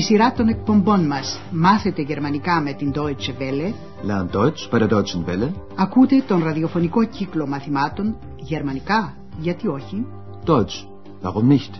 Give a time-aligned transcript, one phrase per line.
[0.00, 3.72] Στη σειρά των εκπομπών μας «Μάθετε γερμανικά με την Deutsche Welle»
[4.06, 5.52] Lern Deutsch bei der Deutschen Welle.
[5.76, 10.06] ακούτε τον ραδιοφωνικό κύκλο μαθημάτων «Γερμανικά, γιατί όχι»
[10.46, 10.86] Deutsch.
[11.22, 11.70] Warum nicht?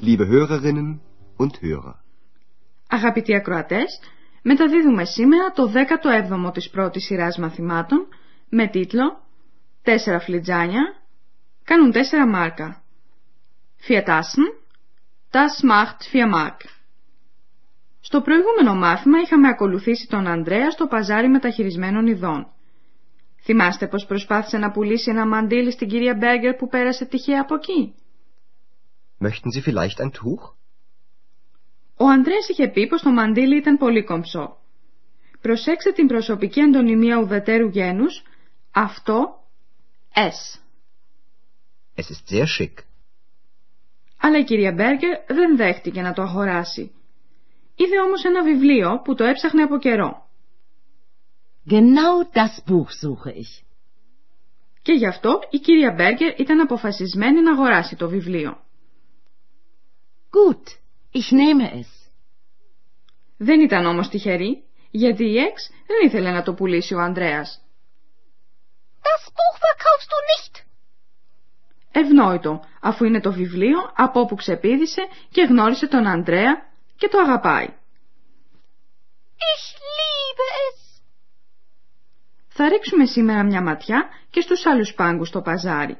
[0.00, 1.00] Liebe Hörerinnen
[1.36, 1.94] und Hörer.
[2.88, 4.00] Αγαπητοί ακροατές,
[4.42, 5.70] μεταδίδουμε σήμερα το
[6.46, 8.06] 17ο της πρώτης σειράς μαθημάτων
[8.48, 9.26] με τίτλο
[9.90, 10.82] «Τέσσερα φλιτζάνια
[11.64, 12.82] κάνουν τέσσερα μάρκα».
[13.88, 14.46] Vier Tassen,
[15.30, 16.56] das macht vier Mark.
[18.00, 22.46] Στο προηγούμενο μάθημα είχαμε ακολουθήσει τον Ανδρέα στο παζάρι μεταχειρισμένων ειδών.
[23.42, 27.94] Θυμάστε πως προσπάθησε να πουλήσει ένα μαντίλι στην κυρία Μπέργκερ που πέρασε τυχαία από εκεί;
[29.18, 30.52] Möchten Sie vielleicht ein Tuch?
[31.96, 34.56] Ο Ανδρέας είχε πει πως το μαντίλι ήταν πολύ κομψό.
[35.40, 38.22] Προσέξτε την προσωπική αντωνυμία ουδετέρου γένους,
[38.70, 39.37] αυτό
[40.18, 40.60] S.
[41.94, 42.84] Es ist sehr schick.
[44.20, 46.92] Αλλά η κυρία Μπέργκερ δεν δέχτηκε να το αγοράσει.
[47.74, 50.28] Είδε όμως ένα βιβλίο που το έψαχνε από καιρό.
[51.70, 53.64] Genau das Buch suche ich.
[54.82, 58.62] Και γι' αυτό η κυρία Μπέργκερ ήταν αποφασισμένη να αγοράσει το βιβλίο.
[60.30, 60.64] Gut,
[61.12, 62.10] ich nehme es.
[63.36, 67.67] Δεν ήταν όμως τυχερή, γιατί η Εξ δεν ήθελε να το πουλήσει ο Ανδρέας.
[69.08, 70.54] Das Buch verkaufst du nicht.
[71.92, 76.54] Ευνόητο, αφού είναι το βιβλίο από όπου ξεπήδησε και γνώρισε τον Ανδρέα
[76.96, 77.66] και το αγαπάει.
[79.52, 79.66] Ich
[79.98, 81.02] liebe es.
[82.48, 85.98] Θα ρίξουμε σήμερα μια ματιά και στους άλλους πάγκους στο παζάρι.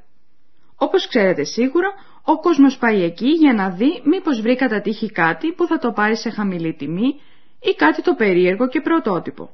[0.76, 1.92] Όπως ξέρετε σίγουρα,
[2.22, 5.92] ο κόσμος πάει εκεί για να δει μήπως βρει κατά τύχη κάτι που θα το
[5.92, 7.20] πάρει σε χαμηλή τιμή
[7.60, 9.50] ή κάτι το περίεργο και πρωτότυπο.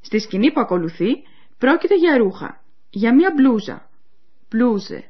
[0.00, 1.10] Στη σκηνή που ακολουθεί
[1.57, 3.89] πρόκειται για ρούχα, για μια μπλούζα.
[4.49, 5.03] Μπλούζε.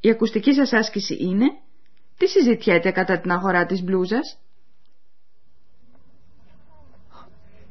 [0.00, 1.46] Η ακουστική σας άσκηση είναι
[2.16, 4.38] τι συζητιέται κατά την αγορά της μπλούζας.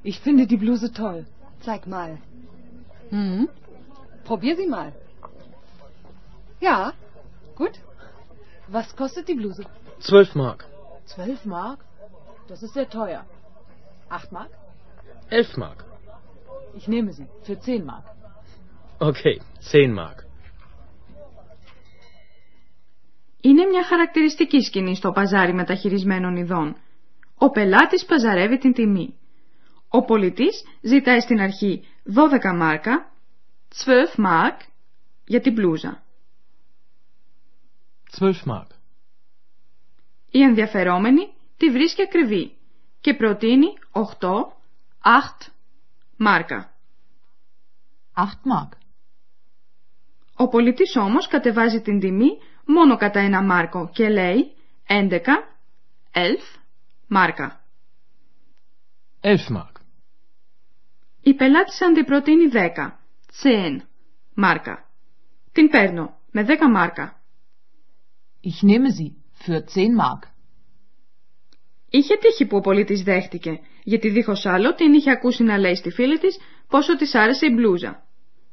[0.03, 1.26] Ich finde die Bluse toll.
[1.66, 2.12] Zeig mal.
[3.09, 3.50] Mhm.
[4.30, 4.90] Probier sie mal.
[6.59, 6.94] Ja,
[7.56, 7.76] gut.
[8.68, 9.64] Was kostet die Bluse?
[10.00, 10.66] 12 Mark.
[11.06, 11.80] Zwölf Mark?
[12.48, 13.26] Das ist sehr teuer.
[14.09, 14.52] Acht Mark?
[15.30, 15.86] 11 Mark.
[16.79, 17.27] Ich nehme sie.
[17.43, 18.05] Für zehn Mark.
[18.99, 20.25] Okay, 10 Mark.
[23.41, 26.77] Είναι μια χαρακτηριστική σκηνή στο παζάρι μεταχειρισμένων ειδών.
[27.39, 29.15] Ο πελάτης παζαρεύει την τιμή.
[29.89, 33.13] Ο πολιτής ζητάει στην αρχή 12 μάρκα,
[33.85, 34.57] 12 mark,
[35.27, 36.03] για την μπλούζα.
[38.19, 38.67] 12 Mark.
[40.31, 42.53] Η ενδιαφερόμενη τη βρίσκει ακριβή
[43.01, 44.03] και προτείνει 8,
[45.03, 45.51] 8
[46.23, 46.73] μάρκα.
[48.15, 48.69] Acht Mark.
[50.37, 54.57] Ο πολιτής όμως κατεβάζει την τιμή μόνο κατά ένα μάρκο και λέει
[54.89, 55.21] 11,
[56.13, 56.33] 11
[57.07, 57.65] μάρκα.
[59.21, 59.73] 11 Mark.
[61.23, 62.99] Η πελάτης αντιπροτείνει 10,
[63.43, 63.81] 10
[64.35, 64.91] μάρκα.
[65.53, 67.23] Την παίρνω με 10 μάρκα.
[68.43, 69.13] Ich nehme sie.
[69.43, 70.30] Für zehn Mark.
[71.91, 75.91] Είχε τύχει που ο πολίτης δέχτηκε, γιατί δίχως άλλο την είχε ακούσει να λέει στη
[75.91, 78.06] φίλη της πόσο της άρεσε η μπλούζα.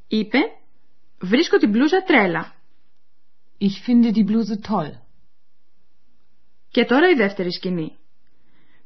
[0.08, 0.38] Είπε
[1.22, 2.56] «Βρίσκω την μπλούζα τρέλα».
[3.60, 4.92] Ich finde die Bluse toll.
[6.70, 7.98] Και τώρα η δεύτερη σκηνή.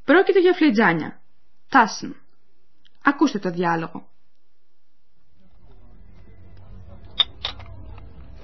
[0.06, 1.22] Πρόκειται για φλιτζάνια.
[1.70, 2.16] Τάσν.
[3.04, 4.10] Ακούστε το διάλογο.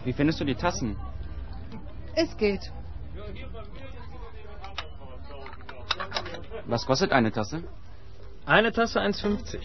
[0.05, 0.95] Wie findest du die Tassen?
[2.23, 2.63] Es geht.
[6.66, 7.62] Was kostet eine Tasse?
[8.46, 9.60] Eine Tasse 1,50.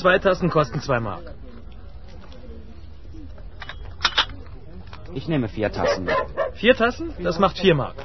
[0.00, 1.24] Zwei Tassen kosten 2 Mark.
[5.14, 6.08] Ich nehme vier Tassen.
[6.54, 7.14] Vier Tassen?
[7.22, 7.96] Das macht 4 Mark.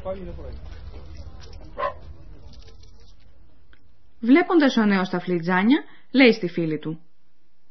[4.19, 6.99] Βλέποντας ο νέος τα φλιτζάνια, λέει στη φίλη του.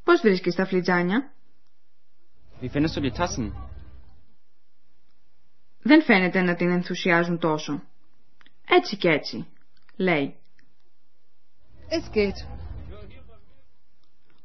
[0.04, 1.32] Πώς βρίσκεις τα φλιτζάνια?
[2.60, 3.52] Wie findest du die Tassen?
[5.82, 7.82] Δεν φαίνεται να την ενθουσιάζουν τόσο.
[8.69, 9.46] Έτσι και έτσι,
[9.97, 10.35] λέει.
[11.89, 12.57] Es geht.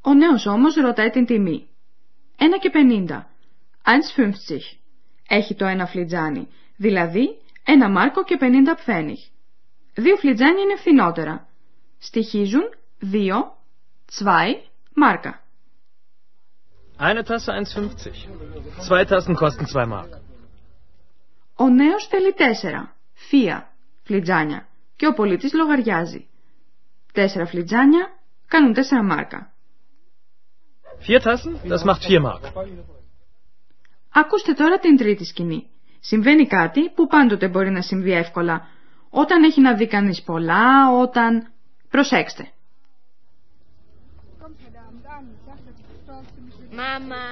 [0.00, 1.68] Ο νέος όμως ρωτάει την τιμή.
[2.38, 3.30] Ένα και πενήντα.
[3.84, 4.58] 1,50.
[5.28, 9.20] Έχει το ένα φλιτζάνι, δηλαδή ένα μάρκο και πενήντα πφένιχ.
[9.94, 11.48] Δύο φλιτζάνια είναι φθηνότερα.
[11.98, 13.56] Στοιχίζουν δύο,
[14.18, 14.54] zwei
[14.94, 15.40] μάρκα.
[16.98, 18.12] Eine Tasse 1,50.
[18.88, 20.10] Zwei Tassen kosten 2 Mark.
[21.54, 23.72] Ο νέος θέλει τέσσερα, φία,
[24.02, 24.66] φλιτζάνια
[25.02, 26.28] και ο πολίτης λογαριάζει.
[27.12, 28.12] Τέσσερα φλιτζάνια
[28.48, 29.52] κάνουν τέσσερα μάρκα.
[31.06, 31.68] Vier Tassen?
[31.68, 32.64] Das macht 4 Mark.
[34.12, 35.70] Ακούστε τώρα την τρίτη σκηνή.
[36.00, 38.68] Συμβαίνει κάτι που πάντοτε μπορεί να συμβεί εύκολα.
[39.10, 41.52] Όταν έχει να δει κανείς πολλά, όταν...
[41.90, 42.52] Προσέξτε.
[46.80, 47.24] Mama.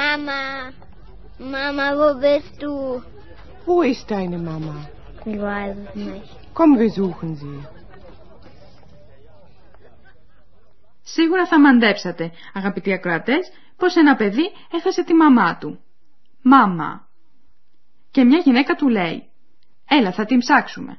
[0.00, 0.40] Mama.
[1.54, 3.02] Mama, wo bist du?
[3.66, 4.76] Wo ist deine Mama?
[5.24, 6.30] Ich weiß es nicht.
[6.54, 7.66] Komm, wir suchen sie.
[11.02, 15.80] Σίγουρα θα μαντέψατε, αγαπητοί ακροατές, πως ένα παιδί έχασε τη μαμά του.
[16.42, 17.08] Μάμα.
[18.10, 19.30] Και μια γυναίκα του λέει
[19.88, 20.98] «Έλα, θα την ψάξουμε».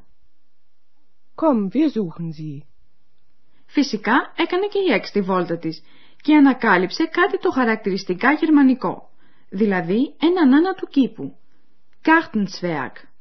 [1.36, 2.62] Komm, wir suchen sie.
[3.66, 5.84] Φυσικά έκανε και η έξι τη βόλτα της
[6.22, 9.10] και ανακάλυψε κάτι το χαρακτηριστικά γερμανικό,
[9.50, 11.38] δηλαδή έναν άνα του κήπου.
[12.04, 13.13] Gartenzwerg.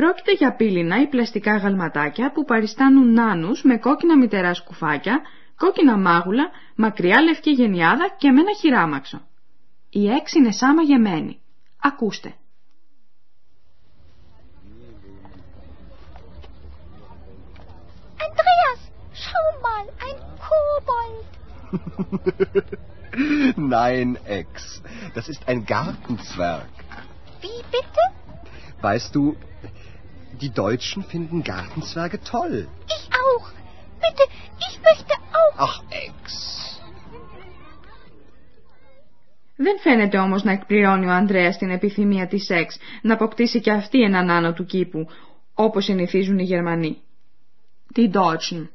[0.00, 5.20] Πρόκειται για πύληνα ή πλαστικά γαλματάκια που παριστάνουν νάνους με κόκκινα μητερά σκουφάκια,
[5.56, 9.20] κόκκινα μάγουλα, μακριά λευκή γενιάδα και με ένα χειράμαξο.
[9.90, 11.40] Η έξι είναι σάμα γεμένη.
[11.82, 12.34] Ακούστε.
[18.26, 18.80] Andreas,
[19.24, 21.28] schau mal, ein Kobold.
[23.76, 24.08] Nein,
[24.38, 24.82] Ex.
[25.14, 26.72] Das ist ein Gartenzwerg.
[27.44, 28.02] Wie bitte?
[28.88, 29.36] Weißt du,
[30.40, 32.68] die Deutschen finden Gartenzwerge toll.
[32.96, 33.46] Ich auch.
[34.04, 34.24] Bitte,
[34.66, 35.56] ich möchte auch.
[35.66, 36.50] Ach, Ex.
[39.56, 44.02] Δεν φαίνεται όμως να εκπληρώνει ο Ανδρέας την επιθυμία της σεξ να αποκτήσει και αυτή
[44.02, 45.06] έναν άνω του κήπου,
[45.54, 47.02] όπως συνηθίζουν οι Γερμανοί.
[47.94, 48.68] Die Deutschen.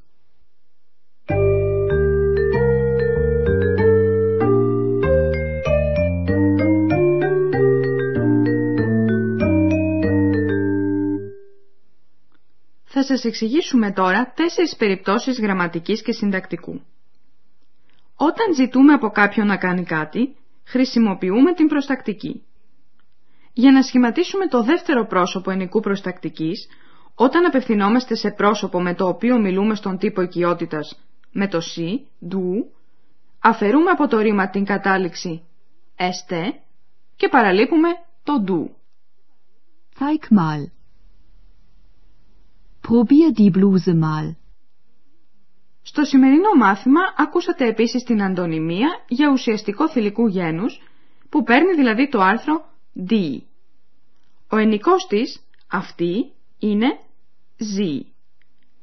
[13.06, 16.82] Σας εξηγήσουμε τώρα τέσσερις περιπτώσεις γραμματικής και συντακτικού.
[18.16, 22.44] Όταν ζητούμε από κάποιον να κάνει κάτι, χρησιμοποιούμε την προστακτική.
[23.54, 26.68] Για να σχηματίσουμε το δεύτερο πρόσωπο ενικού προστακτικής,
[27.16, 31.00] όταν απευθυνόμαστε σε πρόσωπο με το οποίο μιλούμε στον τύπο οικειότητας
[31.32, 32.72] με το «σι», «ντου»,
[33.40, 35.44] αφαιρούμε από το ρήμα την κατάληξη
[35.96, 36.60] «εστε»
[37.16, 37.88] και παραλείπουμε
[38.24, 38.76] το «ντου».
[40.00, 40.75] Zeig mal.
[42.88, 44.36] Probier die Bluse mal.
[45.82, 50.82] Στο σημερινό μάθημα ακούσατε επίσης την αντωνυμία για ουσιαστικό θηλυκού γένους
[51.30, 52.66] που παίρνει δηλαδή το άρθρο
[53.10, 53.38] D.
[54.50, 57.00] Ο ενικός της, αυτή, είναι
[57.78, 58.02] Z.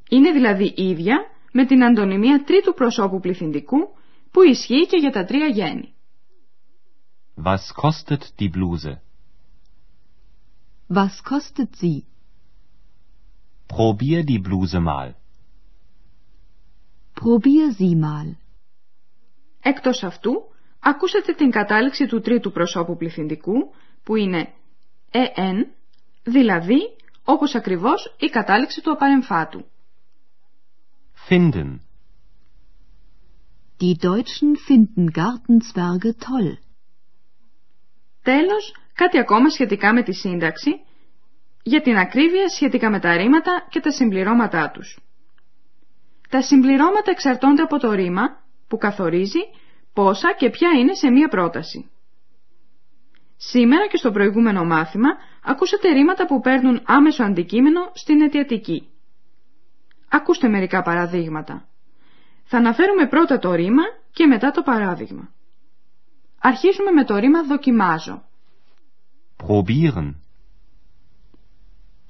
[0.08, 1.16] Είναι δηλαδή ίδια
[1.52, 3.78] με την αντωνυμία τρίτου προσώπου πληθυντικού
[4.30, 5.94] που ισχύει και για τα τρία γέννη.
[7.44, 9.00] Was kostet die Bluse?
[10.88, 12.11] Was kostet sie?
[13.76, 15.08] Probier die Bluse mal.
[17.14, 18.36] Probier sie mal.
[19.62, 20.32] Εκτός αυτού,
[20.80, 24.48] ακούσατε την κατάληξη του τρίτου προσώπου πληθυντικού που είναι
[25.12, 25.66] «en»,
[26.22, 26.80] δηλαδή
[27.24, 29.64] όπως ακριβώς η κατάληξη του απαρεμφάτου.
[31.28, 31.80] Finden.
[33.80, 36.58] Die Deutschen finden Gartenzwerge toll.
[38.22, 40.70] Τέλος, κάτι ακόμα σχετικά με τη σύνταξη,
[41.62, 44.98] για την ακρίβεια σχετικά με τα ρήματα και τα συμπληρώματά τους.
[46.28, 48.22] Τα συμπληρώματα εξαρτώνται από το ρήμα
[48.68, 49.40] που καθορίζει
[49.92, 51.90] πόσα και ποια είναι σε μία πρόταση.
[53.36, 55.08] Σήμερα και στο προηγούμενο μάθημα
[55.44, 58.88] ακούσατε ρήματα που παίρνουν άμεσο αντικείμενο στην αιτιατική.
[60.08, 61.66] Ακούστε μερικά παραδείγματα.
[62.44, 65.28] Θα αναφέρουμε πρώτα το ρήμα και μετά το παράδειγμα.
[66.40, 68.24] Αρχίζουμε με το ρήμα δοκιμάζω.
[69.46, 70.21] Probieren.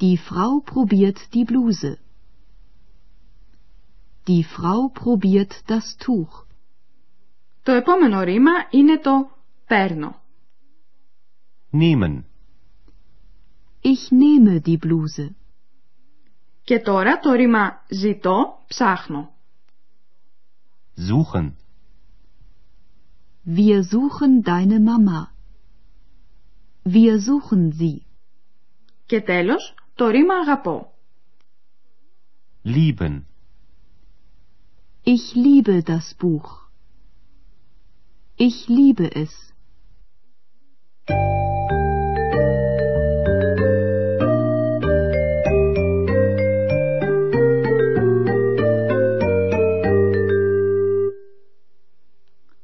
[0.01, 1.97] Die Frau probiert die Bluse.
[4.27, 6.45] Die Frau probiert das Tuch.
[7.63, 9.11] Το επόμενο ρήμα είναι το
[9.67, 10.21] παίρνω.
[11.71, 12.23] Nehmen.
[13.81, 15.35] Ich nehme die Bluse.
[16.63, 19.31] Και τώρα το ρήμα ζητώ, ψάχνω.
[20.97, 21.51] Suchen.
[23.45, 25.31] Wir suchen deine Mama.
[26.83, 28.05] Wir suchen sie.
[29.05, 30.92] Και τέλος το ρήμα αγαπώ.
[32.64, 33.22] Lieben.
[35.04, 36.70] Ich liebe das Buch.
[38.36, 39.52] Ich liebe es.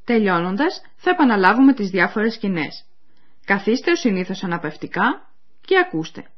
[0.05, 2.85] Τελειώνοντας, θα επαναλάβουμε τις διάφορες σκηνές.
[3.45, 6.31] Καθίστε ως συνήθως αναπευτικά και ακούστε.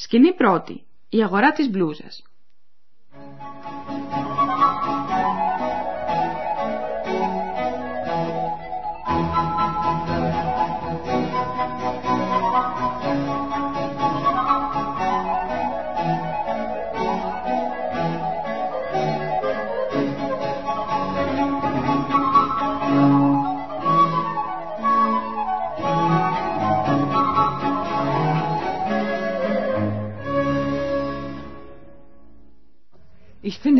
[0.00, 0.84] Σκηνή πρώτη.
[1.08, 2.22] Η αγορά της μπλούζας.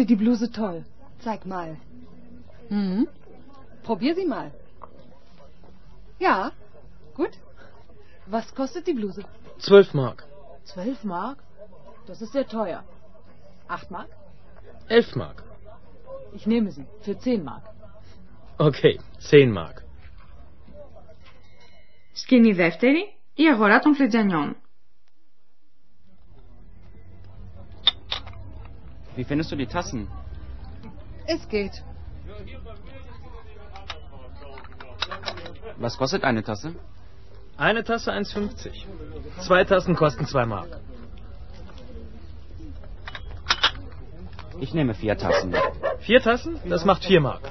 [0.07, 0.85] die Bluse toll.
[1.19, 1.77] Zeig mal.
[2.69, 3.07] Mhm.
[3.83, 4.51] Probier sie mal.
[6.19, 6.51] Ja,
[7.15, 7.31] gut.
[8.25, 9.23] Was kostet die Bluse?
[9.59, 10.25] 12 Mark.
[10.63, 11.37] Zwölf Mark?
[12.07, 12.83] Das ist sehr teuer.
[13.67, 14.09] Acht Mark?
[14.87, 15.43] 11 Mark.
[16.33, 16.85] Ich nehme sie.
[17.01, 17.63] Für zehn Mark.
[18.57, 19.83] Okay, 10 Mark.
[22.13, 24.55] Σκηνή δεύτερη, η αγορά των φλιτζανιών.
[29.17, 30.07] Wie findest du die Tassen?
[31.25, 31.83] Es geht.
[35.77, 36.75] Was kostet eine Tasse?
[37.57, 38.71] Eine Tasse 1,50.
[39.39, 40.79] Zwei Tassen kosten 2 Mark.
[44.59, 45.53] Ich nehme vier Tassen.
[45.99, 46.59] Vier Tassen?
[46.65, 47.41] Das macht 4 Mark.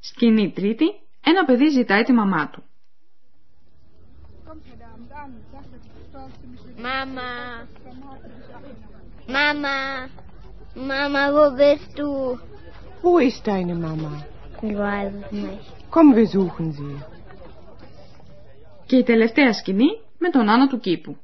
[0.00, 0.84] Σκηνή τρίτη,
[1.24, 2.62] ένα παιδί ζητάει τη μαμά του.
[6.78, 7.66] Mama.
[9.26, 10.08] Mama.
[10.74, 12.38] Mama, wo bist du?
[13.02, 14.24] Wo ist deine Mama?
[14.62, 15.72] Ich weiß es nicht.
[15.90, 17.02] Komm, wir suchen sie.
[18.86, 21.16] Και η τελευταία σκηνή με τον Άνω του κήπου.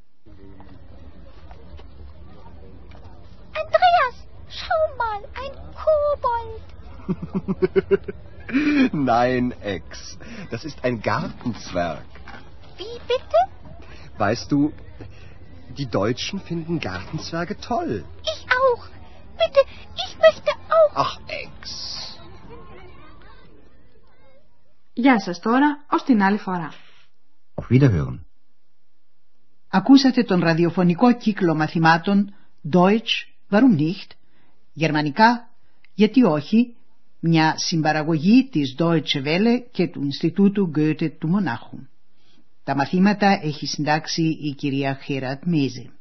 [3.61, 4.17] Andreas,
[4.61, 6.63] schau mal, ein Kobold.
[8.93, 10.19] Nein, Ex.
[10.51, 12.11] Das ist ein Gartenzwerg.
[12.79, 13.39] Wie bitte?
[14.18, 14.72] Weißt du,
[15.78, 18.06] die Deutschen finden Gartenzwerge toll.
[18.34, 18.84] Ich auch.
[19.42, 19.62] Bitte,
[20.04, 20.94] ich möchte auch.
[21.04, 21.70] Ach, Ex.
[24.94, 26.72] Γεια σας τώρα, ως την άλλη φορά.
[27.56, 28.20] Auf Wiederhören.
[29.70, 32.34] Ακούσατε τον ραδιοφωνικό κύκλο μαθημάτων
[32.72, 34.12] Deutsch, warum nicht?
[34.74, 35.50] Γερμανικά,
[35.94, 36.76] γιατί όχι;
[37.20, 41.78] Μια συμπαραγωγή της Deutsche Welle και του Ινστιτούτου Goethe του Μονάχου.
[42.66, 45.92] Τα μαθήματα έχει συντάξει η κυρία Χέρατ Μέζε.